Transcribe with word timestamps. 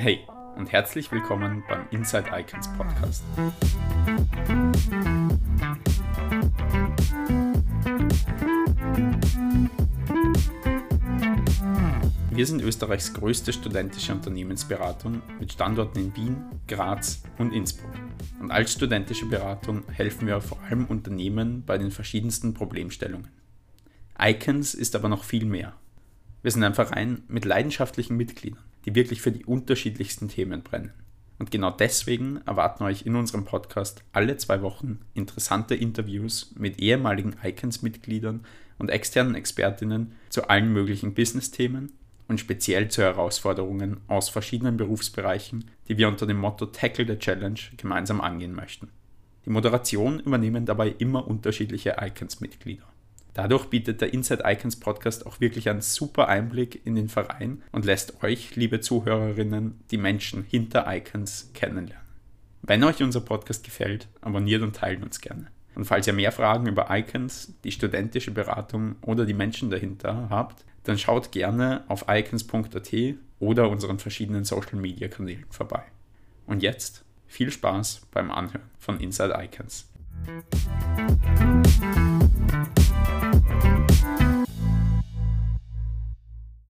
Hey 0.00 0.20
und 0.54 0.70
herzlich 0.70 1.10
willkommen 1.10 1.64
beim 1.68 1.88
Inside 1.90 2.26
Icons 2.32 2.68
Podcast. 2.76 3.24
Wir 12.30 12.46
sind 12.46 12.62
Österreichs 12.62 13.12
größte 13.12 13.52
studentische 13.52 14.12
Unternehmensberatung 14.12 15.20
mit 15.40 15.52
Standorten 15.52 15.98
in 15.98 16.14
Wien, 16.14 16.44
Graz 16.68 17.24
und 17.38 17.52
Innsbruck. 17.52 17.90
Und 18.38 18.52
als 18.52 18.74
studentische 18.74 19.26
Beratung 19.26 19.82
helfen 19.90 20.28
wir 20.28 20.40
vor 20.40 20.60
allem 20.60 20.84
Unternehmen 20.84 21.64
bei 21.66 21.76
den 21.76 21.90
verschiedensten 21.90 22.54
Problemstellungen. 22.54 23.32
Icons 24.16 24.74
ist 24.74 24.94
aber 24.94 25.08
noch 25.08 25.24
viel 25.24 25.44
mehr. 25.44 25.74
Wir 26.42 26.52
sind 26.52 26.62
ein 26.62 26.74
Verein 26.74 27.24
mit 27.26 27.44
leidenschaftlichen 27.44 28.16
Mitgliedern, 28.16 28.62
die 28.84 28.94
wirklich 28.94 29.20
für 29.20 29.32
die 29.32 29.44
unterschiedlichsten 29.44 30.28
Themen 30.28 30.62
brennen. 30.62 30.92
Und 31.38 31.50
genau 31.50 31.70
deswegen 31.70 32.40
erwarten 32.46 32.82
euch 32.84 33.06
in 33.06 33.14
unserem 33.14 33.44
Podcast 33.44 34.02
alle 34.12 34.36
zwei 34.36 34.60
Wochen 34.62 35.00
interessante 35.14 35.74
Interviews 35.74 36.52
mit 36.58 36.80
ehemaligen 36.80 37.36
Icons-Mitgliedern 37.42 38.44
und 38.78 38.90
externen 38.90 39.34
Expertinnen 39.34 40.12
zu 40.30 40.48
allen 40.48 40.72
möglichen 40.72 41.14
Business-Themen 41.14 41.92
und 42.26 42.40
speziell 42.40 42.88
zu 42.88 43.02
Herausforderungen 43.02 43.98
aus 44.08 44.28
verschiedenen 44.28 44.76
Berufsbereichen, 44.76 45.70
die 45.88 45.96
wir 45.96 46.08
unter 46.08 46.26
dem 46.26 46.38
Motto 46.38 46.66
Tackle 46.66 47.06
the 47.06 47.16
Challenge 47.16 47.60
gemeinsam 47.76 48.20
angehen 48.20 48.54
möchten. 48.54 48.88
Die 49.46 49.50
Moderation 49.50 50.20
übernehmen 50.20 50.66
dabei 50.66 50.88
immer 50.98 51.26
unterschiedliche 51.26 51.96
Icons-Mitglieder. 52.00 52.84
Dadurch 53.38 53.66
bietet 53.66 54.00
der 54.00 54.12
Inside 54.12 54.42
Icons 54.44 54.74
Podcast 54.80 55.24
auch 55.24 55.40
wirklich 55.40 55.68
einen 55.68 55.80
super 55.80 56.26
Einblick 56.26 56.84
in 56.84 56.96
den 56.96 57.08
Verein 57.08 57.62
und 57.70 57.84
lässt 57.84 58.24
euch, 58.24 58.56
liebe 58.56 58.80
Zuhörerinnen, 58.80 59.78
die 59.92 59.96
Menschen 59.96 60.42
hinter 60.42 60.92
Icons 60.92 61.52
kennenlernen. 61.54 62.04
Wenn 62.62 62.82
euch 62.82 63.00
unser 63.00 63.20
Podcast 63.20 63.62
gefällt, 63.62 64.08
abonniert 64.22 64.62
und 64.62 64.74
teilt 64.74 65.04
uns 65.04 65.20
gerne. 65.20 65.46
Und 65.76 65.84
falls 65.84 66.08
ihr 66.08 66.14
mehr 66.14 66.32
Fragen 66.32 66.66
über 66.66 66.88
Icons, 66.90 67.54
die 67.62 67.70
studentische 67.70 68.32
Beratung 68.32 68.96
oder 69.02 69.24
die 69.24 69.34
Menschen 69.34 69.70
dahinter 69.70 70.26
habt, 70.30 70.64
dann 70.82 70.98
schaut 70.98 71.30
gerne 71.30 71.84
auf 71.86 72.06
icons.at 72.08 72.92
oder 73.38 73.70
unseren 73.70 74.00
verschiedenen 74.00 74.42
Social 74.42 74.80
Media 74.80 75.06
Kanälen 75.06 75.46
vorbei. 75.48 75.84
Und 76.46 76.64
jetzt 76.64 77.04
viel 77.28 77.52
Spaß 77.52 78.08
beim 78.10 78.32
Anhören 78.32 78.68
von 78.80 78.98
Inside 78.98 79.38
Icons. 79.40 79.86